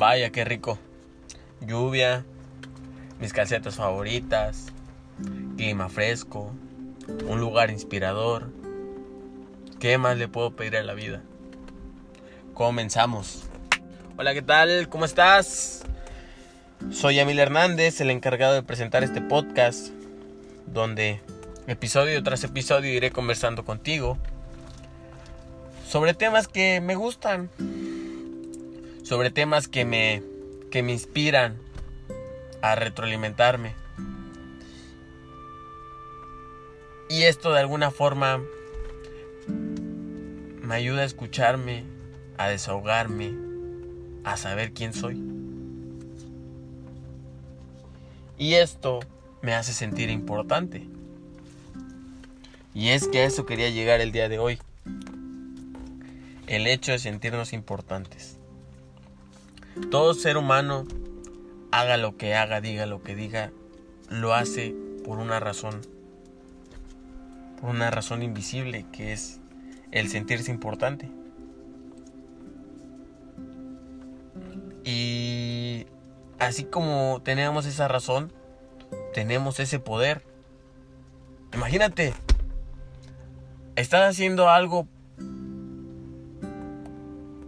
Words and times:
Vaya, 0.00 0.30
qué 0.30 0.46
rico. 0.46 0.78
Lluvia, 1.60 2.24
mis 3.20 3.34
calcetas 3.34 3.74
favoritas, 3.76 4.68
clima 5.58 5.90
fresco, 5.90 6.54
un 7.28 7.38
lugar 7.38 7.70
inspirador. 7.70 8.50
¿Qué 9.78 9.98
más 9.98 10.16
le 10.16 10.26
puedo 10.26 10.56
pedir 10.56 10.78
a 10.78 10.82
la 10.84 10.94
vida? 10.94 11.20
Comenzamos. 12.54 13.42
Hola, 14.16 14.32
¿qué 14.32 14.40
tal? 14.40 14.88
¿Cómo 14.88 15.04
estás? 15.04 15.82
Soy 16.90 17.18
Emil 17.18 17.38
Hernández, 17.38 18.00
el 18.00 18.08
encargado 18.08 18.54
de 18.54 18.62
presentar 18.62 19.04
este 19.04 19.20
podcast, 19.20 19.88
donde 20.64 21.20
episodio 21.66 22.22
tras 22.22 22.42
episodio 22.42 22.90
iré 22.90 23.10
conversando 23.10 23.66
contigo 23.66 24.16
sobre 25.86 26.14
temas 26.14 26.48
que 26.48 26.80
me 26.80 26.94
gustan, 26.94 27.50
sobre 29.10 29.32
temas 29.32 29.66
que 29.66 29.84
me, 29.84 30.22
que 30.70 30.84
me 30.84 30.92
inspiran 30.92 31.56
a 32.62 32.76
retroalimentarme. 32.76 33.74
Y 37.08 37.24
esto 37.24 37.52
de 37.52 37.58
alguna 37.58 37.90
forma 37.90 38.40
me 39.48 40.74
ayuda 40.76 41.02
a 41.02 41.06
escucharme, 41.06 41.82
a 42.38 42.46
desahogarme, 42.46 43.34
a 44.22 44.36
saber 44.36 44.70
quién 44.70 44.94
soy. 44.94 45.20
Y 48.38 48.54
esto 48.54 49.00
me 49.42 49.54
hace 49.54 49.72
sentir 49.72 50.08
importante. 50.08 50.86
Y 52.74 52.90
es 52.90 53.08
que 53.08 53.22
a 53.22 53.24
eso 53.24 53.44
quería 53.44 53.70
llegar 53.70 54.00
el 54.00 54.12
día 54.12 54.28
de 54.28 54.38
hoy 54.38 54.60
el 56.46 56.68
hecho 56.68 56.92
de 56.92 57.00
sentirnos 57.00 57.52
importantes. 57.52 58.39
Todo 59.90 60.14
ser 60.14 60.36
humano, 60.36 60.86
haga 61.70 61.96
lo 61.96 62.16
que 62.16 62.34
haga, 62.34 62.60
diga 62.60 62.86
lo 62.86 63.02
que 63.02 63.14
diga, 63.14 63.52
lo 64.08 64.34
hace 64.34 64.74
por 65.04 65.18
una 65.18 65.40
razón, 65.40 65.80
por 67.60 67.70
una 67.70 67.90
razón 67.90 68.22
invisible 68.22 68.86
que 68.92 69.12
es 69.12 69.40
el 69.92 70.08
sentirse 70.08 70.50
importante. 70.50 71.08
Y 74.84 75.86
así 76.38 76.64
como 76.64 77.20
tenemos 77.22 77.66
esa 77.66 77.86
razón, 77.86 78.32
tenemos 79.14 79.60
ese 79.60 79.78
poder. 79.78 80.22
Imagínate, 81.52 82.14
estás 83.76 84.10
haciendo 84.10 84.48
algo 84.48 84.88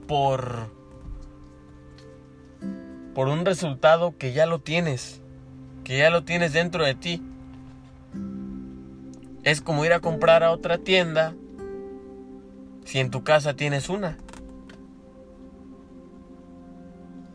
por 0.06 0.81
por 3.14 3.28
un 3.28 3.44
resultado 3.44 4.16
que 4.16 4.32
ya 4.32 4.46
lo 4.46 4.60
tienes, 4.60 5.20
que 5.84 5.98
ya 5.98 6.10
lo 6.10 6.24
tienes 6.24 6.52
dentro 6.52 6.84
de 6.84 6.94
ti. 6.94 7.22
Es 9.42 9.60
como 9.60 9.84
ir 9.84 9.92
a 9.92 10.00
comprar 10.00 10.42
a 10.42 10.52
otra 10.52 10.78
tienda 10.78 11.34
si 12.84 13.00
en 13.00 13.10
tu 13.10 13.24
casa 13.24 13.54
tienes 13.54 13.88
una. 13.88 14.16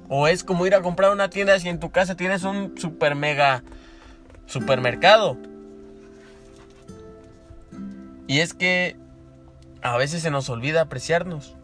O 0.09 0.27
es 0.27 0.43
como 0.43 0.65
ir 0.65 0.73
a 0.73 0.81
comprar 0.81 1.11
una 1.11 1.29
tienda 1.29 1.59
si 1.59 1.67
en 1.67 1.79
tu 1.79 1.91
casa 1.91 2.15
tienes 2.15 2.43
un 2.43 2.77
super 2.77 3.15
mega 3.15 3.63
supermercado. 4.45 5.37
Y 8.25 8.39
es 8.39 8.53
que 8.53 8.95
a 9.81 9.97
veces 9.97 10.21
se 10.21 10.31
nos 10.31 10.49
olvida 10.49 10.81
apreciarnos. 10.81 11.56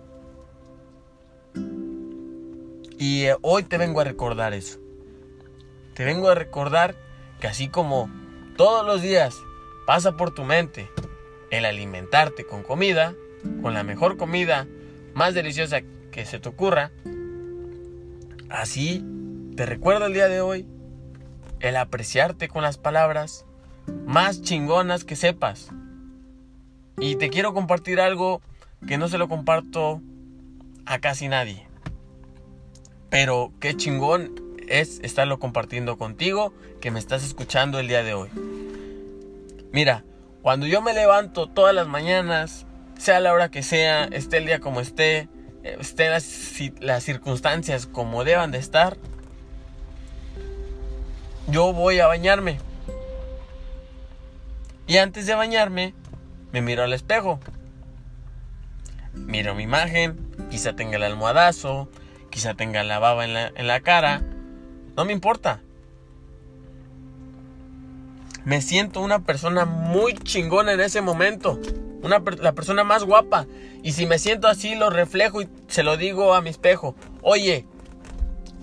Y 2.97 3.25
eh, 3.25 3.35
hoy 3.41 3.63
te 3.63 3.77
vengo 3.77 4.01
a 4.01 4.03
recordar 4.03 4.53
eso. 4.53 4.79
Te 5.93 6.05
vengo 6.05 6.29
a 6.29 6.35
recordar 6.35 6.95
que 7.39 7.47
así 7.47 7.67
como 7.67 8.09
todos 8.55 8.85
los 8.85 9.01
días 9.01 9.35
pasa 9.85 10.15
por 10.15 10.33
tu 10.33 10.43
mente 10.43 10.89
el 11.49 11.65
alimentarte 11.65 12.45
con 12.45 12.63
comida, 12.63 13.13
con 13.61 13.73
la 13.73 13.83
mejor 13.83 14.17
comida 14.17 14.67
más 15.13 15.33
deliciosa 15.33 15.81
que 16.11 16.25
se 16.25 16.39
te 16.39 16.49
ocurra, 16.49 16.91
así 18.49 19.03
te 19.55 19.65
recuerdo 19.65 20.07
el 20.07 20.13
día 20.13 20.27
de 20.27 20.41
hoy 20.41 20.67
el 21.59 21.77
apreciarte 21.77 22.47
con 22.47 22.63
las 22.63 22.77
palabras 22.77 23.45
más 24.05 24.41
chingonas 24.41 25.03
que 25.03 25.15
sepas. 25.15 25.69
Y 26.97 27.15
te 27.15 27.29
quiero 27.29 27.53
compartir 27.53 27.99
algo 27.99 28.41
que 28.87 28.97
no 28.97 29.07
se 29.07 29.17
lo 29.17 29.27
comparto 29.27 30.01
a 30.85 30.99
casi 30.99 31.27
nadie. 31.27 31.67
Pero 33.13 33.53
qué 33.59 33.77
chingón 33.77 34.57
es 34.67 34.99
estarlo 35.03 35.37
compartiendo 35.37 35.99
contigo 35.99 36.51
que 36.81 36.89
me 36.89 36.97
estás 36.97 37.23
escuchando 37.23 37.77
el 37.77 37.87
día 37.87 38.01
de 38.01 38.15
hoy. 38.15 38.29
Mira, 39.71 40.03
cuando 40.41 40.65
yo 40.65 40.81
me 40.81 40.95
levanto 40.95 41.45
todas 41.45 41.75
las 41.75 41.87
mañanas, 41.87 42.65
sea 42.97 43.19
la 43.19 43.31
hora 43.31 43.51
que 43.51 43.61
sea, 43.61 44.05
esté 44.05 44.37
el 44.37 44.47
día 44.47 44.59
como 44.59 44.81
esté, 44.81 45.29
estén 45.61 46.09
las, 46.09 46.25
las 46.79 47.03
circunstancias 47.03 47.85
como 47.85 48.23
deban 48.23 48.49
de 48.49 48.57
estar, 48.57 48.97
yo 51.49 51.71
voy 51.71 51.99
a 51.99 52.07
bañarme. 52.07 52.57
Y 54.87 54.97
antes 54.97 55.27
de 55.27 55.35
bañarme, 55.35 55.93
me 56.51 56.61
miro 56.63 56.81
al 56.81 56.93
espejo. 56.93 57.39
Miro 59.13 59.53
mi 59.53 59.61
imagen, 59.61 60.17
quizá 60.49 60.75
tenga 60.75 60.95
el 60.95 61.03
almohadazo, 61.03 61.91
quizá 62.33 62.55
tenga 62.55 62.83
la 62.83 62.97
baba 62.97 63.25
en 63.25 63.67
la, 63.67 63.79
cara, 63.81 64.23
no 64.97 65.05
me 65.05 65.13
importa. 65.13 65.61
Me 68.43 68.59
siento 68.59 69.01
una 69.01 69.19
persona 69.19 69.65
muy 69.65 70.15
chingona 70.15 70.73
en 70.73 70.79
ese 70.79 71.01
momento. 71.01 71.59
Una, 72.01 72.23
la 72.41 72.53
persona 72.53 72.83
más 72.83 73.03
guapa. 73.03 73.45
Y 73.83 73.91
si 73.91 74.07
me 74.07 74.17
siento 74.17 74.47
así, 74.47 74.73
lo 74.73 74.89
reflejo 74.89 75.43
y 75.43 75.49
se 75.67 75.83
lo 75.83 75.95
digo 75.95 76.33
a 76.33 76.41
mi 76.41 76.49
espejo. 76.49 76.95
Oye, 77.21 77.67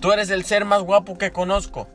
tú 0.01 0.11
eres 0.11 0.29
el 0.31 0.43
ser 0.43 0.65
más 0.65 0.81
guapo 0.81 1.17
que 1.17 1.31
conozco. 1.31 1.87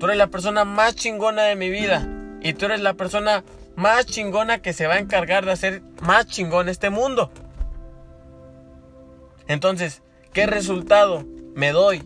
Tú 0.00 0.06
eres 0.06 0.18
la 0.18 0.26
persona 0.26 0.64
más 0.64 0.96
chingona 0.96 1.44
de 1.44 1.54
mi 1.54 1.70
vida. 1.70 2.06
Y 2.42 2.52
tú 2.52 2.66
eres 2.66 2.80
la 2.80 2.94
persona 2.94 3.44
más 3.76 4.06
chingona 4.06 4.58
que 4.58 4.72
se 4.72 4.88
va 4.88 4.94
a 4.94 4.98
encargar 4.98 5.44
de 5.44 5.52
hacer 5.52 5.82
más 6.02 6.26
chingón 6.26 6.68
este 6.68 6.90
mundo. 6.90 7.30
Entonces, 9.46 10.02
¿Qué 10.34 10.46
resultado 10.46 11.24
me 11.54 11.70
doy? 11.70 12.02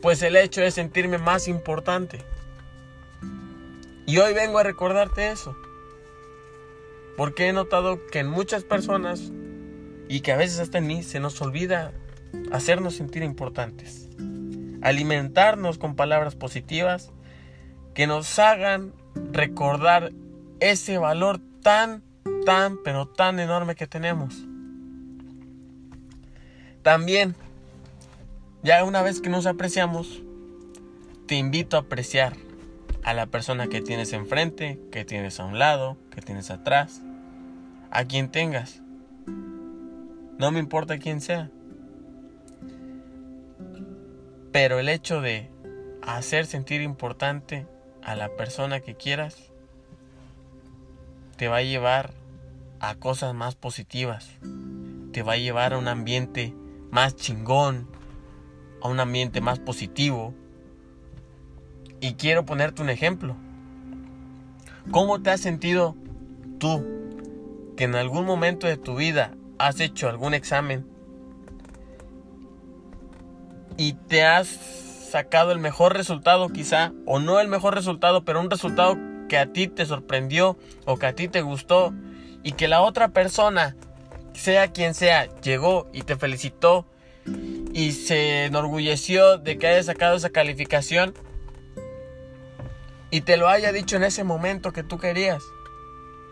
Pues 0.00 0.22
el 0.22 0.36
hecho 0.36 0.60
de 0.60 0.70
sentirme 0.70 1.18
más 1.18 1.48
importante. 1.48 2.20
Y 4.06 4.18
hoy 4.18 4.32
vengo 4.32 4.60
a 4.60 4.62
recordarte 4.62 5.32
eso. 5.32 5.56
Porque 7.16 7.48
he 7.48 7.52
notado 7.52 8.06
que 8.12 8.20
en 8.20 8.28
muchas 8.28 8.62
personas, 8.62 9.32
y 10.08 10.20
que 10.20 10.30
a 10.30 10.36
veces 10.36 10.60
hasta 10.60 10.78
en 10.78 10.86
mí, 10.86 11.02
se 11.02 11.18
nos 11.18 11.42
olvida 11.42 11.94
hacernos 12.52 12.94
sentir 12.94 13.24
importantes. 13.24 14.08
Alimentarnos 14.80 15.78
con 15.78 15.96
palabras 15.96 16.36
positivas 16.36 17.10
que 17.92 18.06
nos 18.06 18.38
hagan 18.38 18.94
recordar 19.32 20.12
ese 20.60 20.96
valor 20.98 21.40
tan, 21.60 22.04
tan, 22.46 22.80
pero 22.84 23.08
tan 23.08 23.40
enorme 23.40 23.74
que 23.74 23.88
tenemos. 23.88 24.47
También, 26.88 27.34
ya 28.62 28.82
una 28.82 29.02
vez 29.02 29.20
que 29.20 29.28
nos 29.28 29.44
apreciamos, 29.44 30.22
te 31.26 31.34
invito 31.34 31.76
a 31.76 31.80
apreciar 31.80 32.32
a 33.04 33.12
la 33.12 33.26
persona 33.26 33.66
que 33.66 33.82
tienes 33.82 34.14
enfrente, 34.14 34.80
que 34.90 35.04
tienes 35.04 35.38
a 35.38 35.44
un 35.44 35.58
lado, 35.58 35.98
que 36.10 36.22
tienes 36.22 36.50
atrás, 36.50 37.02
a 37.90 38.06
quien 38.06 38.30
tengas. 38.30 38.80
No 40.38 40.50
me 40.50 40.60
importa 40.60 40.96
quién 40.96 41.20
sea. 41.20 41.50
Pero 44.50 44.78
el 44.78 44.88
hecho 44.88 45.20
de 45.20 45.50
hacer 46.00 46.46
sentir 46.46 46.80
importante 46.80 47.66
a 48.02 48.16
la 48.16 48.30
persona 48.30 48.80
que 48.80 48.94
quieras 48.94 49.36
te 51.36 51.48
va 51.48 51.58
a 51.58 51.62
llevar 51.62 52.14
a 52.80 52.94
cosas 52.94 53.34
más 53.34 53.56
positivas. 53.56 54.30
Te 55.12 55.22
va 55.22 55.34
a 55.34 55.36
llevar 55.36 55.74
a 55.74 55.78
un 55.78 55.86
ambiente 55.86 56.54
más 56.90 57.16
chingón, 57.16 57.88
a 58.82 58.88
un 58.88 59.00
ambiente 59.00 59.40
más 59.40 59.58
positivo. 59.58 60.34
Y 62.00 62.14
quiero 62.14 62.44
ponerte 62.44 62.82
un 62.82 62.90
ejemplo. 62.90 63.36
¿Cómo 64.90 65.20
te 65.20 65.30
has 65.30 65.40
sentido 65.40 65.96
tú 66.58 66.84
que 67.76 67.84
en 67.84 67.94
algún 67.94 68.24
momento 68.24 68.66
de 68.66 68.76
tu 68.76 68.96
vida 68.96 69.34
has 69.58 69.80
hecho 69.80 70.08
algún 70.08 70.34
examen 70.34 70.86
y 73.76 73.92
te 73.92 74.24
has 74.24 74.48
sacado 74.48 75.52
el 75.52 75.58
mejor 75.58 75.96
resultado 75.96 76.48
quizá, 76.48 76.92
o 77.06 77.18
no 77.18 77.40
el 77.40 77.48
mejor 77.48 77.74
resultado, 77.74 78.24
pero 78.24 78.40
un 78.40 78.50
resultado 78.50 78.96
que 79.28 79.38
a 79.38 79.52
ti 79.52 79.68
te 79.68 79.86
sorprendió 79.86 80.58
o 80.84 80.98
que 80.98 81.06
a 81.06 81.14
ti 81.14 81.28
te 81.28 81.42
gustó 81.42 81.94
y 82.42 82.52
que 82.52 82.68
la 82.68 82.80
otra 82.80 83.08
persona 83.08 83.76
sea 84.38 84.72
quien 84.72 84.94
sea, 84.94 85.28
llegó 85.40 85.88
y 85.92 86.02
te 86.02 86.16
felicitó 86.16 86.86
y 87.72 87.92
se 87.92 88.44
enorgulleció 88.44 89.36
de 89.36 89.58
que 89.58 89.66
haya 89.66 89.82
sacado 89.82 90.16
esa 90.16 90.30
calificación 90.30 91.12
y 93.10 93.22
te 93.22 93.36
lo 93.36 93.48
haya 93.48 93.72
dicho 93.72 93.96
en 93.96 94.04
ese 94.04 94.22
momento 94.22 94.72
que 94.72 94.84
tú 94.84 94.98
querías, 94.98 95.42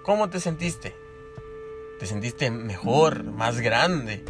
¿cómo 0.04 0.30
te 0.30 0.38
sentiste? 0.38 0.94
¿Te 1.98 2.06
sentiste 2.06 2.50
mejor, 2.50 3.24
más 3.24 3.60
grande? 3.60 4.24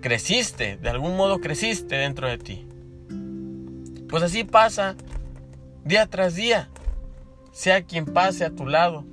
¿Creciste? 0.00 0.76
¿De 0.76 0.88
algún 0.88 1.16
modo 1.16 1.40
creciste 1.40 1.96
dentro 1.96 2.28
de 2.28 2.38
ti? 2.38 2.68
Pues 4.08 4.22
así 4.22 4.44
pasa 4.44 4.94
día 5.84 6.06
tras 6.06 6.36
día, 6.36 6.68
sea 7.50 7.82
quien 7.82 8.04
pase 8.04 8.44
a 8.44 8.50
tu 8.50 8.64
lado. 8.66 9.04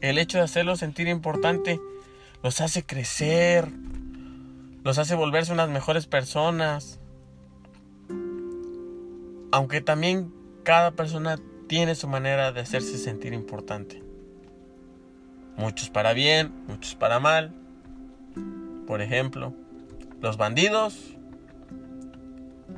El 0.00 0.16
hecho 0.16 0.38
de 0.38 0.44
hacerlos 0.44 0.78
sentir 0.78 1.08
importante 1.08 1.80
los 2.44 2.60
hace 2.60 2.84
crecer, 2.84 3.66
los 4.82 4.98
hace 4.98 5.14
volverse 5.14 5.50
unas 5.50 5.70
mejores 5.70 6.06
personas. 6.06 7.00
Aunque 9.50 9.80
también 9.80 10.30
cada 10.62 10.90
persona 10.90 11.38
tiene 11.68 11.94
su 11.94 12.06
manera 12.06 12.52
de 12.52 12.60
hacerse 12.60 12.98
sentir 12.98 13.32
importante. 13.32 14.02
Muchos 15.56 15.88
para 15.88 16.12
bien, 16.12 16.52
muchos 16.68 16.94
para 16.96 17.18
mal. 17.18 17.54
Por 18.86 19.00
ejemplo, 19.00 19.54
los 20.20 20.36
bandidos, 20.36 21.16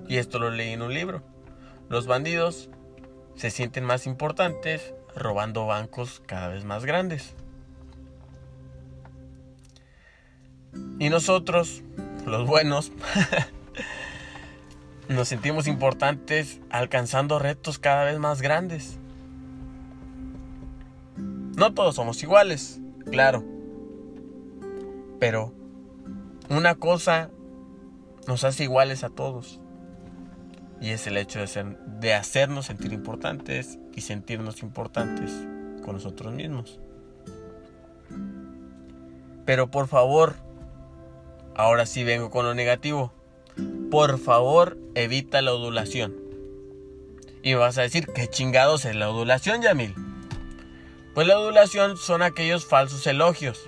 y 0.06 0.18
esto 0.18 0.38
lo 0.38 0.52
leí 0.52 0.74
en 0.74 0.82
un 0.82 0.94
libro, 0.94 1.24
los 1.88 2.06
bandidos 2.06 2.70
se 3.34 3.50
sienten 3.50 3.82
más 3.82 4.06
importantes 4.06 4.94
robando 5.16 5.66
bancos 5.66 6.22
cada 6.24 6.46
vez 6.46 6.64
más 6.64 6.84
grandes. 6.84 7.34
Y 10.98 11.10
nosotros, 11.10 11.82
los 12.24 12.46
buenos, 12.46 12.90
nos 15.08 15.28
sentimos 15.28 15.66
importantes 15.66 16.60
alcanzando 16.70 17.38
retos 17.38 17.78
cada 17.78 18.04
vez 18.04 18.18
más 18.18 18.40
grandes. 18.40 18.98
No 21.56 21.74
todos 21.74 21.96
somos 21.96 22.22
iguales, 22.22 22.80
claro. 23.10 23.44
Pero 25.20 25.52
una 26.48 26.74
cosa 26.76 27.30
nos 28.26 28.44
hace 28.44 28.64
iguales 28.64 29.04
a 29.04 29.10
todos. 29.10 29.60
Y 30.80 30.90
es 30.90 31.06
el 31.06 31.16
hecho 31.16 31.40
de, 31.40 31.46
ser, 31.46 31.78
de 31.78 32.14
hacernos 32.14 32.66
sentir 32.66 32.92
importantes 32.92 33.78
y 33.94 34.02
sentirnos 34.02 34.62
importantes 34.62 35.30
con 35.84 35.94
nosotros 35.94 36.32
mismos. 36.34 36.80
Pero 39.46 39.70
por 39.70 39.88
favor, 39.88 40.45
ahora 41.56 41.86
sí 41.86 42.04
vengo 42.04 42.30
con 42.30 42.44
lo 42.44 42.54
negativo. 42.54 43.12
Por 43.90 44.18
favor, 44.18 44.76
evita 44.94 45.40
la 45.40 45.54
odulación. 45.54 46.14
Y 47.42 47.54
vas 47.54 47.78
a 47.78 47.82
decir, 47.82 48.06
¿qué 48.06 48.28
chingados 48.28 48.84
es 48.84 48.94
la 48.94 49.08
odulación, 49.08 49.62
Yamil? 49.62 49.94
Pues 51.14 51.26
la 51.26 51.38
odulación 51.38 51.96
son 51.96 52.22
aquellos 52.22 52.66
falsos 52.66 53.06
elogios. 53.06 53.66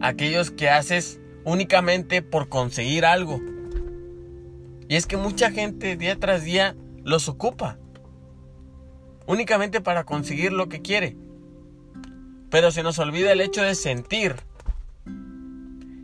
Aquellos 0.00 0.50
que 0.50 0.68
haces 0.68 1.20
únicamente 1.44 2.22
por 2.22 2.48
conseguir 2.48 3.04
algo. 3.04 3.40
Y 4.88 4.96
es 4.96 5.06
que 5.06 5.16
mucha 5.16 5.50
gente 5.52 5.96
día 5.96 6.18
tras 6.18 6.42
día 6.42 6.74
los 7.04 7.28
ocupa. 7.28 7.78
Únicamente 9.26 9.80
para 9.80 10.04
conseguir 10.04 10.52
lo 10.52 10.68
que 10.68 10.82
quiere. 10.82 11.16
Pero 12.50 12.72
se 12.72 12.82
nos 12.82 12.98
olvida 12.98 13.30
el 13.30 13.40
hecho 13.40 13.62
de 13.62 13.74
sentir. 13.74 14.47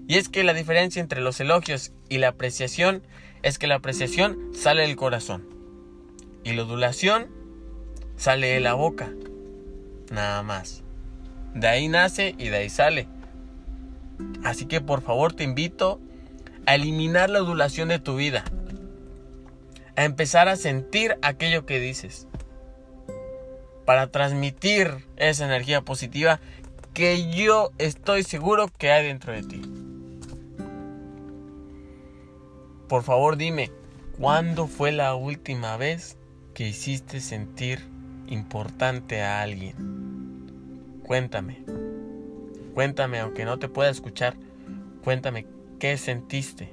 Y 0.06 0.16
es 0.18 0.28
que 0.28 0.44
la 0.44 0.52
diferencia 0.52 1.00
entre 1.00 1.20
los 1.20 1.40
elogios 1.40 1.92
y 2.08 2.18
la 2.18 2.28
apreciación 2.28 3.02
es 3.42 3.58
que 3.58 3.66
la 3.66 3.76
apreciación 3.76 4.50
sale 4.54 4.82
del 4.82 4.96
corazón. 4.96 5.46
Y 6.44 6.52
la 6.52 6.64
odulación 6.64 7.28
sale 8.16 8.48
de 8.48 8.60
la 8.60 8.74
boca. 8.74 9.10
Nada 10.10 10.42
más. 10.42 10.82
De 11.54 11.68
ahí 11.68 11.88
nace 11.88 12.34
y 12.38 12.48
de 12.48 12.56
ahí 12.56 12.68
sale. 12.68 13.08
Así 14.44 14.66
que 14.66 14.80
por 14.80 15.02
favor 15.02 15.32
te 15.32 15.44
invito 15.44 16.00
a 16.66 16.74
eliminar 16.74 17.30
la 17.30 17.42
odulación 17.42 17.88
de 17.88 17.98
tu 17.98 18.16
vida. 18.16 18.44
A 19.96 20.04
empezar 20.04 20.48
a 20.48 20.56
sentir 20.56 21.16
aquello 21.22 21.64
que 21.64 21.80
dices. 21.80 22.26
Para 23.86 24.08
transmitir 24.08 25.06
esa 25.16 25.46
energía 25.46 25.82
positiva 25.82 26.40
que 26.92 27.30
yo 27.30 27.70
estoy 27.78 28.22
seguro 28.22 28.68
que 28.78 28.90
hay 28.90 29.06
dentro 29.06 29.32
de 29.32 29.42
ti. 29.42 29.83
Por 32.94 33.02
favor 33.02 33.36
dime, 33.36 33.72
¿cuándo 34.20 34.68
fue 34.68 34.92
la 34.92 35.16
última 35.16 35.76
vez 35.76 36.16
que 36.54 36.68
hiciste 36.68 37.18
sentir 37.18 37.80
importante 38.28 39.20
a 39.20 39.42
alguien? 39.42 41.00
Cuéntame. 41.02 41.64
Cuéntame, 42.72 43.18
aunque 43.18 43.44
no 43.44 43.58
te 43.58 43.68
pueda 43.68 43.90
escuchar, 43.90 44.36
cuéntame 45.02 45.44
qué 45.80 45.96
sentiste. 45.96 46.72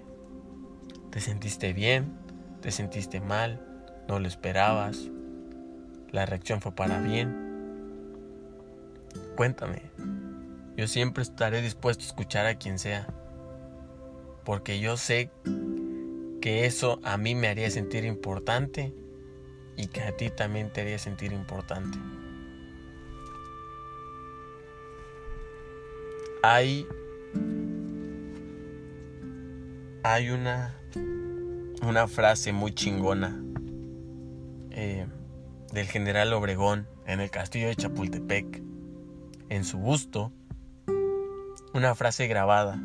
¿Te 1.09 1.21
sentiste 1.21 1.73
bien? 1.73 2.13
¿Te 2.61 2.69
sentiste 2.69 3.19
mal? 3.19 3.59
¿No 4.07 4.19
lo 4.19 4.27
esperabas? 4.27 4.99
¿La 6.11 6.27
reacción 6.27 6.61
fue 6.61 6.71
para 6.71 6.99
bien? 6.99 7.35
Cuéntame. 9.35 9.81
Yo 10.77 10.85
siempre 10.85 11.23
estaré 11.23 11.63
dispuesto 11.63 12.03
a 12.03 12.07
escuchar 12.07 12.45
a 12.45 12.59
quien 12.59 12.77
sea. 12.77 13.07
Porque 14.43 14.79
yo 14.79 14.97
sé 14.97 15.31
que 16.41 16.65
eso 16.65 16.99
a 17.03 17.17
mí 17.17 17.35
me 17.35 17.47
haría 17.47 17.69
sentir 17.69 18.03
importante 18.03 18.93
y 19.77 19.87
que 19.87 20.01
a 20.01 20.17
ti 20.17 20.29
también 20.31 20.73
te 20.73 20.81
haría 20.81 20.97
sentir 20.97 21.31
importante. 21.31 21.97
Hay, 26.43 26.87
hay 30.03 30.31
una, 30.31 30.75
una 31.83 32.07
frase 32.07 32.51
muy 32.51 32.73
chingona 32.73 33.39
eh, 34.71 35.05
del 35.71 35.85
general 35.85 36.33
Obregón 36.33 36.87
en 37.05 37.21
el 37.21 37.29
castillo 37.29 37.67
de 37.67 37.75
Chapultepec, 37.75 38.63
en 39.49 39.63
su 39.63 39.77
busto, 39.77 40.33
una 41.73 41.93
frase 41.93 42.27
grabada 42.27 42.81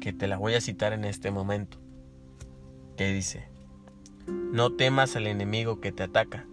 que 0.00 0.12
te 0.12 0.26
la 0.26 0.36
voy 0.36 0.54
a 0.54 0.60
citar 0.60 0.92
en 0.92 1.04
este 1.04 1.30
momento 1.30 1.85
que 2.96 3.12
dice, 3.12 3.46
no 4.26 4.72
temas 4.72 5.16
al 5.16 5.26
enemigo 5.26 5.80
que 5.80 5.92
te 5.92 6.02
ataca, 6.02 6.46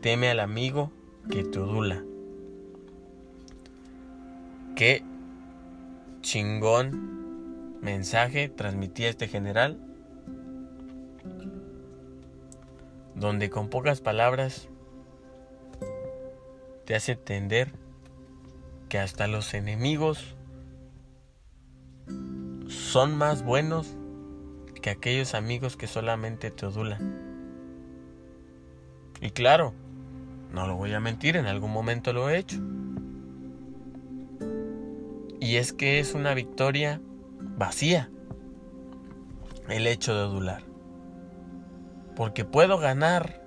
teme 0.00 0.30
al 0.30 0.40
amigo 0.40 0.90
que 1.30 1.44
te 1.44 1.58
odula. 1.58 2.02
Qué 4.76 5.02
chingón 6.22 7.80
mensaje 7.80 8.48
transmitía 8.48 9.08
este 9.08 9.28
general, 9.28 9.78
donde 13.14 13.50
con 13.50 13.68
pocas 13.68 14.00
palabras 14.00 14.68
te 16.84 16.94
hace 16.94 17.12
entender 17.12 17.72
que 18.88 18.98
hasta 18.98 19.26
los 19.26 19.54
enemigos 19.54 20.36
son 22.68 23.16
más 23.16 23.44
buenos 23.44 23.96
que 24.84 24.90
aquellos 24.90 25.34
amigos 25.34 25.78
que 25.78 25.86
solamente 25.86 26.50
te 26.50 26.66
odulan. 26.66 27.00
Y 29.22 29.30
claro, 29.30 29.72
no 30.52 30.66
lo 30.66 30.76
voy 30.76 30.92
a 30.92 31.00
mentir, 31.00 31.36
en 31.36 31.46
algún 31.46 31.72
momento 31.72 32.12
lo 32.12 32.28
he 32.28 32.36
hecho. 32.36 32.58
Y 35.40 35.56
es 35.56 35.72
que 35.72 36.00
es 36.00 36.12
una 36.12 36.34
victoria 36.34 37.00
vacía 37.56 38.10
el 39.70 39.86
hecho 39.86 40.14
de 40.14 40.24
odular. 40.24 40.64
Porque 42.14 42.44
puedo 42.44 42.76
ganar 42.76 43.40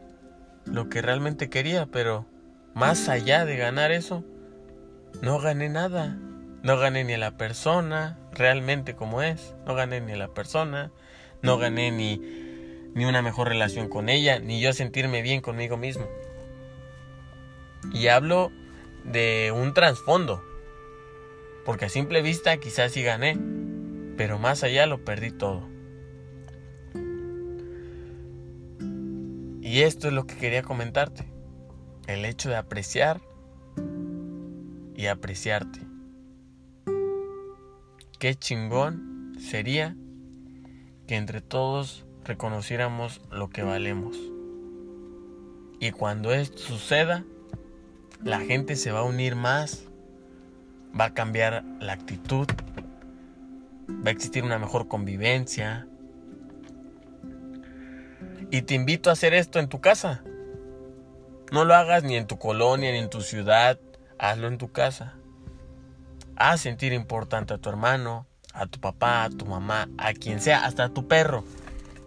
lo 0.65 0.89
que 0.89 1.03
realmente 1.03 1.51
quería, 1.51 1.85
pero 1.85 2.25
más 2.73 3.09
allá 3.09 3.45
de 3.45 3.57
ganar 3.57 3.91
eso, 3.91 4.23
no 5.21 5.37
gané 5.37 5.69
nada. 5.69 6.17
No 6.63 6.79
gané 6.79 7.03
ni 7.03 7.13
a 7.13 7.19
la 7.19 7.37
persona 7.37 8.17
realmente 8.31 8.95
como 8.95 9.21
es. 9.21 9.55
No 9.67 9.75
gané 9.75 10.01
ni 10.01 10.13
a 10.13 10.17
la 10.17 10.29
persona 10.29 10.91
no 11.41 11.57
gané 11.57 11.91
ni, 11.91 12.17
ni 12.93 13.05
una 13.05 13.21
mejor 13.21 13.49
relación 13.49 13.89
con 13.89 14.09
ella, 14.09 14.39
ni 14.39 14.59
yo 14.61 14.73
sentirme 14.73 15.21
bien 15.21 15.41
conmigo 15.41 15.77
mismo. 15.77 16.07
Y 17.93 18.07
hablo 18.07 18.51
de 19.03 19.53
un 19.55 19.73
trasfondo, 19.73 20.43
porque 21.65 21.85
a 21.85 21.89
simple 21.89 22.21
vista 22.21 22.57
quizás 22.57 22.91
sí 22.91 23.03
gané, 23.03 23.37
pero 24.17 24.39
más 24.39 24.63
allá 24.63 24.85
lo 24.85 25.03
perdí 25.03 25.31
todo. 25.31 25.67
Y 29.61 29.81
esto 29.81 30.07
es 30.07 30.13
lo 30.13 30.25
que 30.25 30.37
quería 30.37 30.63
comentarte, 30.63 31.25
el 32.07 32.25
hecho 32.25 32.49
de 32.49 32.55
apreciar 32.55 33.21
y 34.95 35.07
apreciarte. 35.07 35.81
Qué 38.17 38.33
chingón 38.33 39.33
sería 39.39 39.95
que 41.07 41.15
entre 41.15 41.41
todos 41.41 42.05
reconociéramos 42.25 43.21
lo 43.31 43.49
que 43.49 43.63
valemos. 43.63 44.17
Y 45.79 45.91
cuando 45.91 46.33
esto 46.33 46.57
suceda, 46.57 47.23
la 48.23 48.39
gente 48.39 48.75
se 48.75 48.91
va 48.91 48.99
a 48.99 49.03
unir 49.03 49.35
más, 49.35 49.85
va 50.99 51.05
a 51.05 51.13
cambiar 51.13 51.63
la 51.79 51.93
actitud, 51.93 52.47
va 53.89 54.09
a 54.09 54.11
existir 54.11 54.43
una 54.43 54.59
mejor 54.59 54.87
convivencia. 54.87 55.87
Y 58.51 58.63
te 58.63 58.73
invito 58.73 59.09
a 59.09 59.13
hacer 59.13 59.33
esto 59.33 59.59
en 59.59 59.69
tu 59.69 59.79
casa. 59.79 60.23
No 61.51 61.63
lo 61.63 61.75
hagas 61.75 62.03
ni 62.03 62.15
en 62.15 62.27
tu 62.27 62.37
colonia 62.37 62.91
ni 62.91 62.97
en 62.97 63.09
tu 63.09 63.21
ciudad, 63.21 63.79
hazlo 64.19 64.47
en 64.47 64.57
tu 64.57 64.71
casa. 64.71 65.15
Haz 66.35 66.61
sentir 66.61 66.91
importante 66.91 67.53
a 67.53 67.57
tu 67.57 67.69
hermano, 67.69 68.25
a 68.57 68.65
tu 68.65 68.79
papá, 68.79 69.23
a 69.23 69.29
tu 69.29 69.45
mamá, 69.45 69.87
a 69.97 70.13
quien 70.13 70.41
sea, 70.41 70.65
hasta 70.65 70.85
a 70.85 70.89
tu 70.89 71.07
perro. 71.07 71.43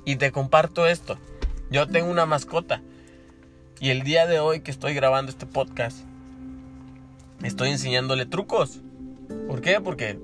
Y 0.04 0.16
te 0.16 0.32
comparto 0.32 0.86
esto. 0.86 1.16
Yo 1.70 1.86
tengo 1.86 2.10
una 2.10 2.26
mascota. 2.26 2.82
Y 3.78 3.90
el 3.90 4.02
día 4.02 4.26
de 4.26 4.40
hoy 4.40 4.60
que 4.60 4.70
estoy 4.70 4.92
grabando 4.92 5.30
este 5.30 5.46
podcast, 5.46 5.98
estoy 7.42 7.70
enseñándole 7.70 8.26
trucos. 8.26 8.80
¿Por 9.46 9.60
qué? 9.60 9.80
Porque 9.80 10.18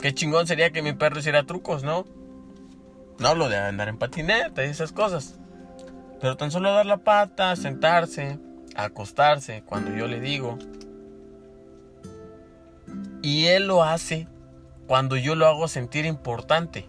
qué 0.00 0.14
chingón 0.14 0.46
sería 0.46 0.70
que 0.70 0.82
mi 0.82 0.94
perro 0.94 1.20
hiciera 1.20 1.44
trucos, 1.44 1.84
¿no? 1.84 2.06
No 3.18 3.34
lo 3.34 3.48
de 3.48 3.58
andar 3.58 3.88
en 3.88 3.98
patineta 3.98 4.64
y 4.64 4.70
esas 4.70 4.92
cosas. 4.92 5.38
Pero 6.20 6.36
tan 6.36 6.50
solo 6.50 6.72
dar 6.72 6.86
la 6.86 6.96
pata, 6.98 7.54
sentarse, 7.56 8.38
acostarse 8.74 9.62
cuando 9.66 9.94
yo 9.94 10.08
le 10.08 10.20
digo. 10.20 10.58
Y 13.22 13.46
él 13.46 13.66
lo 13.66 13.84
hace 13.84 14.26
cuando 14.86 15.16
yo 15.16 15.34
lo 15.34 15.46
hago 15.46 15.68
sentir 15.68 16.04
importante. 16.04 16.88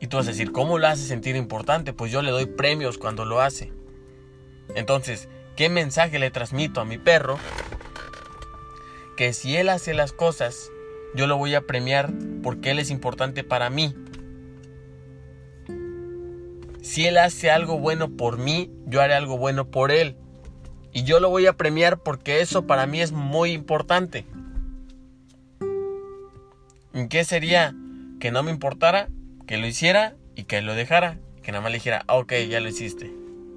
Y 0.00 0.06
tú 0.06 0.16
vas 0.16 0.26
a 0.26 0.30
decir, 0.30 0.52
¿cómo 0.52 0.78
lo 0.78 0.86
hace 0.86 1.02
sentir 1.02 1.36
importante? 1.36 1.92
Pues 1.92 2.12
yo 2.12 2.22
le 2.22 2.30
doy 2.30 2.46
premios 2.46 2.98
cuando 2.98 3.24
lo 3.24 3.40
hace. 3.40 3.72
Entonces, 4.74 5.28
¿qué 5.56 5.68
mensaje 5.68 6.18
le 6.18 6.30
transmito 6.30 6.80
a 6.80 6.84
mi 6.84 6.98
perro? 6.98 7.38
Que 9.16 9.32
si 9.32 9.56
él 9.56 9.68
hace 9.68 9.94
las 9.94 10.12
cosas, 10.12 10.70
yo 11.14 11.26
lo 11.26 11.36
voy 11.36 11.54
a 11.54 11.62
premiar 11.62 12.12
porque 12.42 12.70
él 12.70 12.78
es 12.78 12.90
importante 12.90 13.42
para 13.42 13.70
mí. 13.70 13.94
Si 16.82 17.06
él 17.06 17.18
hace 17.18 17.50
algo 17.50 17.78
bueno 17.78 18.16
por 18.16 18.38
mí, 18.38 18.70
yo 18.86 19.00
haré 19.00 19.14
algo 19.14 19.36
bueno 19.36 19.70
por 19.70 19.90
él. 19.90 20.16
Y 20.92 21.02
yo 21.02 21.20
lo 21.20 21.28
voy 21.28 21.46
a 21.46 21.52
premiar 21.54 21.98
porque 21.98 22.40
eso 22.40 22.66
para 22.66 22.86
mí 22.86 23.00
es 23.00 23.12
muy 23.12 23.52
importante. 23.52 24.24
¿Y 26.98 27.06
qué 27.06 27.22
sería? 27.22 27.76
Que 28.18 28.32
no 28.32 28.42
me 28.42 28.50
importara, 28.50 29.08
que 29.46 29.56
lo 29.56 29.68
hiciera 29.68 30.16
y 30.34 30.44
que 30.44 30.60
lo 30.62 30.74
dejara. 30.74 31.16
Que 31.44 31.52
nada 31.52 31.62
más 31.62 31.70
le 31.70 31.76
dijera, 31.76 32.02
ah, 32.08 32.16
ok, 32.16 32.32
ya 32.50 32.58
lo 32.58 32.68
hiciste. 32.68 33.12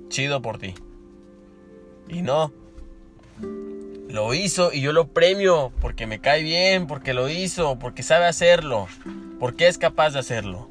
Chido 0.10 0.44
por 0.44 0.60
ti. 0.60 0.76
Y 2.08 2.22
no. 2.22 2.54
Lo 4.10 4.36
hizo 4.36 4.72
y 4.72 4.82
yo 4.82 4.94
lo 4.94 5.08
premio 5.08 5.72
porque 5.82 6.06
me 6.06 6.20
cae 6.20 6.44
bien, 6.44 6.86
porque 6.86 7.16
lo 7.16 7.30
hizo, 7.30 7.80
porque 7.80 8.04
sabe 8.04 8.26
hacerlo, 8.26 8.88
porque 9.40 9.68
es 9.68 9.80
capaz 9.80 10.12
de 10.12 10.20
hacerlo. 10.20 10.70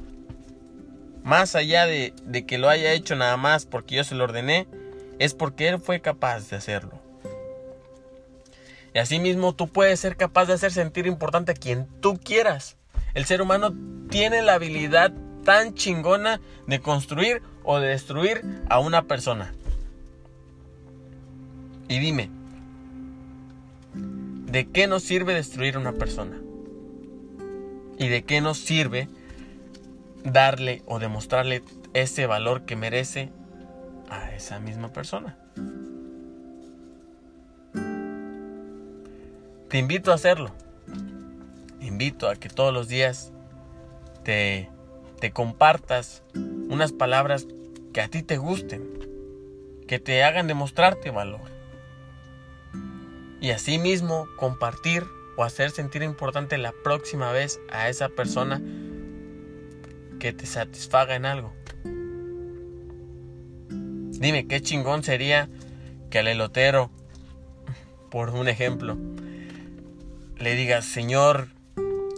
Más 1.23 1.55
allá 1.55 1.85
de, 1.85 2.13
que 2.47 2.57
lo 2.57 2.69
haya 2.69 2.93
hecho 2.93 3.17
nada 3.17 3.35
más 3.35 3.65
porque 3.65 3.95
yo 3.95 4.05
se 4.05 4.15
lo 4.15 4.23
ordené, 4.23 4.65
es 5.19 5.33
porque 5.33 5.67
él 5.67 5.77
fue 5.77 5.99
capaz 5.99 6.49
de 6.49 6.55
hacerlo. 6.55 7.00
Y 8.93 8.99
asimismo 8.99 9.53
tú 9.53 9.67
puedes 9.67 9.99
ser 9.99 10.17
capaz 10.17 10.45
de 10.45 10.53
hacer 10.53 10.71
sentir 10.71 11.07
importante 11.07 11.51
a 11.51 11.55
quien 11.55 11.87
tú 12.01 12.19
quieras. 12.19 12.77
El 13.13 13.25
ser 13.25 13.41
humano 13.41 13.73
tiene 14.09 14.41
la 14.41 14.55
habilidad 14.55 15.13
tan 15.43 15.73
chingona 15.73 16.41
de 16.67 16.79
construir 16.79 17.41
o 17.63 17.79
de 17.79 17.89
destruir 17.89 18.41
a 18.69 18.79
una 18.79 19.03
persona. 19.03 19.53
Y 21.87 21.99
dime, 21.99 22.29
¿de 23.93 24.67
qué 24.69 24.87
nos 24.87 25.03
sirve 25.03 25.33
destruir 25.33 25.75
a 25.75 25.79
una 25.79 25.93
persona? 25.93 26.37
¿Y 27.97 28.07
de 28.07 28.23
qué 28.23 28.41
nos 28.41 28.57
sirve 28.57 29.07
darle 30.23 30.83
o 30.85 30.99
demostrarle 30.99 31.63
ese 31.93 32.25
valor 32.27 32.63
que 32.65 32.75
merece 32.75 33.31
a 34.09 34.31
esa 34.31 34.59
misma 34.59 34.89
persona. 34.89 35.37
Te 39.71 39.77
invito 39.77 40.11
a 40.11 40.15
hacerlo. 40.15 40.51
Invito 41.79 42.27
a 42.27 42.35
que 42.35 42.49
todos 42.49 42.73
los 42.73 42.89
días 42.89 43.31
te, 44.25 44.69
te 45.21 45.31
compartas 45.31 46.23
unas 46.35 46.91
palabras 46.91 47.47
que 47.93 48.01
a 48.01 48.09
ti 48.09 48.21
te 48.21 48.35
gusten, 48.35 48.83
que 49.87 49.97
te 49.97 50.25
hagan 50.25 50.47
demostrarte 50.47 51.09
valor. 51.09 51.49
Y 53.39 53.51
asimismo 53.51 54.27
compartir 54.35 55.05
o 55.37 55.45
hacer 55.45 55.71
sentir 55.71 56.03
importante 56.03 56.57
la 56.57 56.73
próxima 56.83 57.31
vez 57.31 57.61
a 57.71 57.87
esa 57.87 58.09
persona 58.09 58.61
que 60.19 60.33
te 60.33 60.47
satisfaga 60.47 61.15
en 61.15 61.25
algo. 61.25 61.53
Dime, 64.19 64.47
qué 64.47 64.59
chingón 64.61 65.01
sería 65.01 65.47
que 66.09 66.19
al 66.19 66.27
elotero, 66.27 66.91
por 68.09 68.31
un 68.31 68.49
ejemplo, 68.49 68.97
le 70.41 70.55
digas, 70.55 70.85
Señor, 70.85 71.49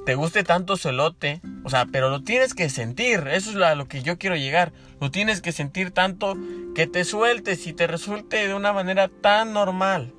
te 0.06 0.16
guste 0.16 0.44
tanto 0.44 0.78
su 0.78 0.90
elote, 0.90 1.42
o 1.64 1.70
sea, 1.70 1.86
pero 1.86 2.10
lo 2.10 2.24
tienes 2.24 2.54
que 2.54 2.70
sentir, 2.70 3.28
eso 3.28 3.52
es 3.52 3.56
a 3.58 3.76
lo 3.76 3.88
que 3.88 4.02
yo 4.02 4.18
quiero 4.18 4.36
llegar, 4.36 4.74
lo 5.00 5.12
tienes 5.12 5.42
que 5.42 5.52
sentir 5.52 5.92
tanto 5.92 6.36
que 6.76 6.88
te 6.88 7.04
sueltes 7.04 7.68
y 7.68 7.74
te 7.74 7.88
resulte 7.88 8.48
de 8.48 8.54
una 8.54 8.74
manera 8.74 9.10
tan 9.10 9.54
normal. 9.54 10.14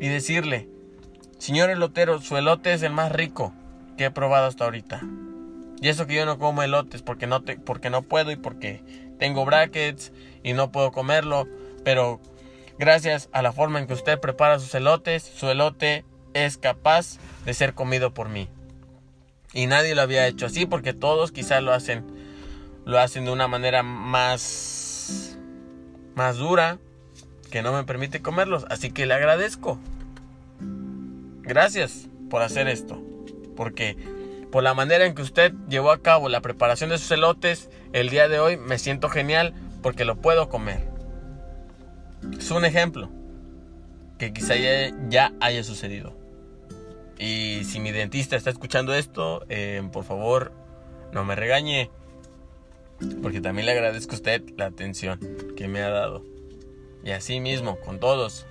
Y 0.00 0.08
decirle, 0.08 0.68
Señor 1.38 1.70
elotero, 1.70 2.20
su 2.20 2.36
elote 2.36 2.72
es 2.72 2.82
el 2.82 2.92
más 2.92 3.12
rico 3.12 3.52
que 3.96 4.06
he 4.06 4.10
probado 4.10 4.46
hasta 4.46 4.64
ahorita. 4.64 5.00
Y 5.80 5.88
eso 5.88 6.06
que 6.06 6.14
yo 6.14 6.26
no 6.26 6.38
como 6.38 6.62
elotes 6.62 7.02
porque 7.02 7.26
no, 7.26 7.42
te, 7.42 7.58
porque 7.58 7.90
no 7.90 8.02
puedo 8.02 8.30
y 8.30 8.36
porque 8.36 8.82
tengo 9.18 9.44
brackets 9.44 10.12
y 10.42 10.52
no 10.54 10.72
puedo 10.72 10.92
comerlo. 10.92 11.46
Pero 11.84 12.20
gracias 12.78 13.28
a 13.32 13.42
la 13.42 13.52
forma 13.52 13.78
en 13.78 13.86
que 13.86 13.94
usted 13.94 14.18
prepara 14.18 14.58
sus 14.58 14.74
elotes, 14.74 15.22
su 15.22 15.48
elote 15.48 16.04
es 16.34 16.58
capaz 16.58 17.18
de 17.44 17.54
ser 17.54 17.74
comido 17.74 18.12
por 18.12 18.28
mí. 18.28 18.48
Y 19.52 19.66
nadie 19.66 19.94
lo 19.94 20.02
había 20.02 20.26
hecho 20.26 20.46
así 20.46 20.66
porque 20.66 20.92
todos 20.92 21.32
quizás 21.32 21.62
lo 21.62 21.72
hacen 21.72 22.04
lo 22.84 22.98
hacen 22.98 23.24
de 23.24 23.30
una 23.30 23.48
manera 23.48 23.82
más 23.82 25.38
más 26.14 26.36
dura 26.36 26.78
que 27.50 27.62
no 27.62 27.72
me 27.72 27.84
permite 27.84 28.20
comerlos, 28.20 28.66
así 28.68 28.90
que 28.90 29.06
le 29.06 29.14
agradezco. 29.14 29.78
Gracias 31.42 32.08
por 32.28 32.42
hacer 32.42 32.68
esto, 32.68 33.00
porque 33.54 33.96
por 34.50 34.62
la 34.62 34.74
manera 34.74 35.06
en 35.06 35.14
que 35.14 35.22
usted 35.22 35.52
llevó 35.68 35.92
a 35.92 36.02
cabo 36.02 36.28
la 36.28 36.40
preparación 36.40 36.90
de 36.90 36.98
sus 36.98 37.10
elotes, 37.12 37.70
el 37.92 38.10
día 38.10 38.28
de 38.28 38.40
hoy 38.40 38.56
me 38.56 38.78
siento 38.78 39.08
genial 39.08 39.54
porque 39.82 40.04
lo 40.04 40.16
puedo 40.16 40.48
comer. 40.48 40.88
Es 42.38 42.50
un 42.50 42.64
ejemplo 42.64 43.10
que 44.18 44.32
quizá 44.32 44.54
ya, 45.08 45.32
haya 45.40 45.62
sucedido. 45.62 46.16
Y 47.18 47.62
si 47.64 47.80
mi 47.80 47.92
dentista 47.92 48.36
está 48.36 48.50
escuchando 48.50 48.94
esto, 48.94 49.44
eh, 49.48 49.82
por 49.92 50.04
favor, 50.04 50.52
no 51.12 51.24
me 51.24 51.36
regañe. 51.36 51.90
Porque 53.22 53.40
también 53.40 53.66
le 53.66 53.72
agradezco 53.72 54.12
a 54.12 54.16
usted 54.16 54.42
la 54.56 54.66
atención 54.66 55.20
que 55.56 55.68
me 55.68 55.80
ha 55.80 55.90
dado. 55.90 56.24
Y 57.04 57.10
así 57.10 57.40
mismo, 57.40 57.78
con 57.80 58.00
todos. 58.00 58.46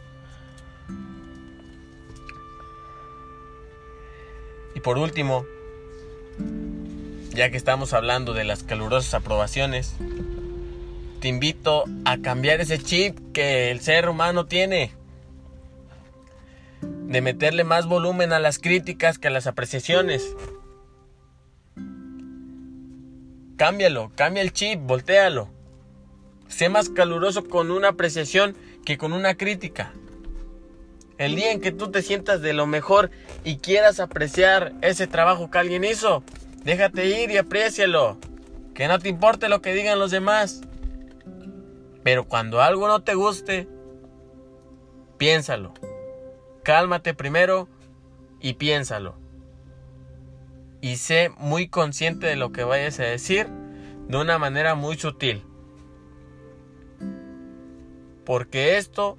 Y 4.76 4.80
por 4.80 4.98
último, 4.98 5.46
ya 7.34 7.50
que 7.50 7.58
estamos 7.58 7.94
hablando 7.94 8.34
de 8.34 8.44
las 8.44 8.64
calurosas 8.64 9.14
aprobaciones, 9.14 9.96
te 11.20 11.28
invito 11.28 11.86
a 12.06 12.18
cambiar 12.18 12.62
ese 12.62 12.80
chip 12.80 13.18
que 13.34 13.72
el 13.72 13.82
ser 13.82 14.10
humano 14.10 14.46
tiene. 14.46 14.94
De 17.14 17.22
meterle 17.22 17.64
más 17.64 17.86
volumen 17.86 18.34
a 18.34 18.40
las 18.40 18.58
críticas 18.58 19.20
que 19.20 19.28
a 19.28 19.30
las 19.30 19.46
apreciaciones. 19.46 20.36
Cámbialo, 23.56 24.12
cambia 24.16 24.42
el 24.42 24.52
chip, 24.52 24.80
voltealo. 24.82 25.48
Sé 26.48 26.70
más 26.70 26.90
caluroso 26.90 27.48
con 27.48 27.70
una 27.70 27.90
apreciación 27.90 28.58
que 28.84 28.98
con 28.98 29.14
una 29.14 29.36
crítica. 29.36 29.94
El 31.20 31.36
día 31.36 31.52
en 31.52 31.62
que 31.62 31.72
tú 31.72 31.92
te 31.92 32.02
sientas 32.02 32.42
de 32.42 32.54
lo 32.54 32.66
mejor 32.66 33.12
y 33.44 33.58
quieras 33.58 34.00
apreciar 34.00 34.74
ese 34.82 35.06
trabajo 35.06 35.52
que 35.52 35.60
alguien 35.60 35.84
hizo, 35.84 36.24
déjate 36.64 37.22
ir 37.22 37.30
y 37.30 37.38
aprécialo. 37.38 38.18
Que 38.74 38.88
no 38.88 38.98
te 38.98 39.10
importe 39.10 39.50
lo 39.50 39.62
que 39.62 39.76
digan 39.76 40.00
los 40.00 40.10
demás. 40.10 40.62
Pero 42.02 42.28
cuando 42.28 42.60
algo 42.60 42.88
no 42.88 43.04
te 43.04 43.14
guste, 43.14 43.68
piénsalo. 45.20 45.76
Cálmate 46.64 47.14
primero 47.14 47.68
y 48.40 48.54
piénsalo. 48.54 49.16
y 50.84 50.98
sé 50.98 51.32
muy 51.38 51.70
consciente 51.70 52.28
de 52.28 52.36
lo 52.36 52.52
que 52.52 52.66
vayas 52.66 53.00
a 53.00 53.04
decir 53.04 53.48
de 54.10 54.18
una 54.18 54.38
manera 54.38 54.76
muy 54.76 54.98
sutil. 54.98 55.42
Porque 58.26 58.76
esto, 58.78 59.18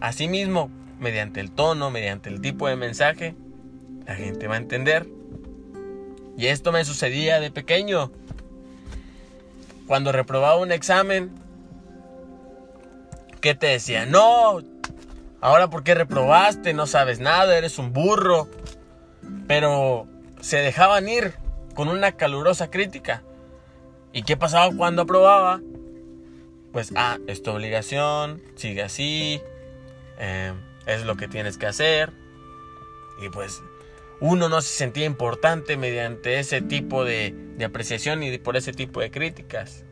asimismo, 0.00 0.70
mediante 0.98 1.40
el 1.40 1.50
tono, 1.50 1.90
mediante 1.90 2.28
el 2.28 2.42
tipo 2.42 2.68
de 2.68 2.76
mensaje, 2.76 3.34
la 4.06 4.14
gente 4.16 4.48
va 4.48 4.56
a 4.56 4.58
entender. 4.58 5.08
Y 6.36 6.48
esto 6.48 6.72
me 6.72 6.84
sucedía 6.84 7.40
de 7.40 7.50
pequeño. 7.50 8.12
Cuando 9.86 10.12
reprobaba 10.12 10.56
un 10.58 10.72
examen, 10.72 11.30
¿qué 13.40 13.54
te 13.54 13.68
decía? 13.68 14.04
No, 14.04 14.60
ahora 15.40 15.68
¿por 15.68 15.82
qué 15.82 15.94
reprobaste? 15.94 16.72
No 16.72 16.86
sabes 16.86 17.20
nada, 17.20 17.56
eres 17.56 17.78
un 17.78 17.92
burro. 17.92 18.48
Pero 19.46 20.06
se 20.40 20.58
dejaban 20.58 21.08
ir 21.08 21.34
con 21.74 21.88
una 21.88 22.12
calurosa 22.12 22.70
crítica. 22.70 23.22
¿Y 24.12 24.22
qué 24.22 24.36
pasaba 24.36 24.74
cuando 24.76 25.02
aprobaba? 25.02 25.60
Pues, 26.72 26.92
ah, 26.96 27.18
es 27.26 27.46
obligación, 27.48 28.42
sigue 28.54 28.82
así, 28.82 29.40
eh, 30.18 30.52
es 30.86 31.04
lo 31.04 31.16
que 31.16 31.28
tienes 31.28 31.58
que 31.58 31.66
hacer. 31.66 32.12
Y 33.20 33.28
pues 33.28 33.62
uno 34.20 34.48
no 34.48 34.60
se 34.62 34.68
sentía 34.68 35.04
importante 35.04 35.76
mediante 35.76 36.38
ese 36.38 36.62
tipo 36.62 37.04
de, 37.04 37.34
de 37.56 37.64
apreciación 37.64 38.22
y 38.22 38.38
por 38.38 38.56
ese 38.56 38.72
tipo 38.72 39.00
de 39.00 39.10
críticas. 39.10 39.84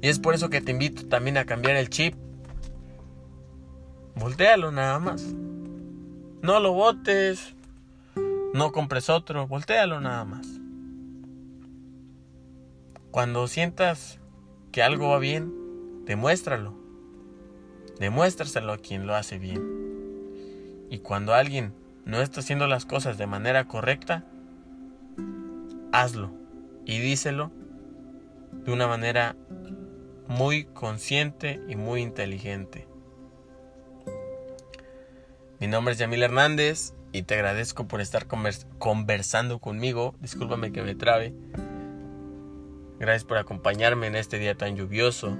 Y 0.00 0.08
es 0.08 0.18
por 0.18 0.34
eso 0.34 0.50
que 0.50 0.60
te 0.60 0.72
invito 0.72 1.06
también 1.06 1.38
a 1.38 1.46
cambiar 1.46 1.76
el 1.76 1.88
chip. 1.88 2.14
Voltéalo 4.16 4.70
nada 4.70 4.98
más. 4.98 5.22
No 6.42 6.60
lo 6.60 6.72
botes. 6.72 7.54
No 8.52 8.72
compres 8.72 9.10
otro. 9.10 9.46
Voltéalo 9.46 10.00
nada 10.00 10.24
más. 10.24 10.46
Cuando 13.10 13.46
sientas 13.48 14.18
que 14.72 14.82
algo 14.82 15.10
va 15.10 15.18
bien, 15.18 15.52
demuéstralo. 16.04 16.74
Demuéstraselo 17.98 18.72
a 18.72 18.78
quien 18.78 19.06
lo 19.06 19.14
hace 19.14 19.38
bien. 19.38 19.84
Y 20.90 20.98
cuando 20.98 21.34
alguien 21.34 21.72
no 22.04 22.20
está 22.20 22.40
haciendo 22.40 22.66
las 22.66 22.86
cosas 22.86 23.18
de 23.18 23.26
manera 23.26 23.66
correcta, 23.66 24.24
hazlo 25.92 26.32
y 26.84 26.98
díselo 26.98 27.50
de 28.64 28.72
una 28.72 28.86
manera 28.86 29.36
muy 30.28 30.64
consciente 30.64 31.60
y 31.68 31.76
muy 31.76 32.02
inteligente. 32.02 32.88
Mi 35.64 35.70
nombre 35.70 35.92
es 35.92 35.98
Yamil 35.98 36.22
Hernández 36.22 36.92
y 37.10 37.22
te 37.22 37.36
agradezco 37.36 37.88
por 37.88 38.02
estar 38.02 38.26
conversando 38.26 39.60
conmigo. 39.60 40.14
Discúlpame 40.20 40.72
que 40.72 40.82
me 40.82 40.94
trabe. 40.94 41.32
Gracias 42.98 43.24
por 43.24 43.38
acompañarme 43.38 44.06
en 44.08 44.14
este 44.14 44.38
día 44.38 44.56
tan 44.56 44.76
lluvioso. 44.76 45.38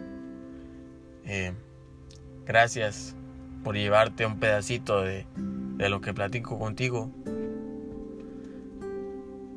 Eh, 1.27 1.53
gracias 2.47 3.15
por 3.65 3.77
llevarte 3.77 4.25
un 4.25 4.41
pedacito 4.41 5.03
de, 5.03 5.27
lo 5.77 6.01
que 6.01 6.15
platico 6.15 6.59
contigo. 6.59 7.11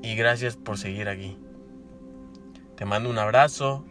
Y 0.04 0.18
gracias 0.18 0.58
por 0.58 0.78
seguir 0.78 1.08
aquí. 1.08 1.38
Te 2.76 2.84
mando 2.84 3.10
un 3.10 3.20
abrazo. 3.20 3.86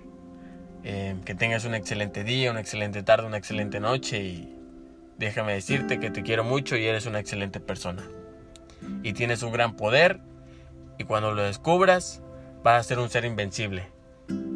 Eh, 0.85 1.16
que 1.25 1.35
tengas 1.35 1.64
un 1.64 1.75
excelente 1.75 2.23
día, 2.23 2.50
una 2.50 2.61
excelente 2.61 3.02
tarde, 3.02 3.26
una 3.26 3.38
excelente 3.38 3.80
noche. 3.80 4.23
Y 4.23 4.55
déjame 5.18 5.54
decirte 5.54 6.00
que 6.00 6.11
te 6.11 6.23
quiero 6.23 6.44
mucho 6.44 6.76
y 6.76 6.87
eres 6.87 7.06
una 7.06 7.20
excelente 7.20 7.61
persona. 7.61 8.02
Y 9.02 9.12
tienes 9.12 9.42
un 9.42 9.52
gran 9.52 9.76
poder. 9.76 10.21
Y 10.99 11.04
cuando 11.04 11.32
lo 11.32 11.43
descubras, 11.43 12.23
vas 12.62 12.80
a 12.80 12.88
ser 12.88 12.99
un 12.99 13.08
ser 13.08 13.25
invencible 13.25 13.97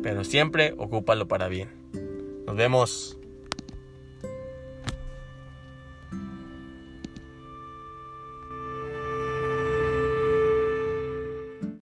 pero 0.03 0.25
siempre 0.25 0.75
ocúpalo 0.77 1.29
para 1.29 1.49
bien. 1.49 1.69
Nos 2.47 2.57
vemos. 2.57 3.20